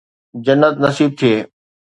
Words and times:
جنت 0.45 0.75
نصيب 0.83 1.11
ٿئي. 1.19 1.33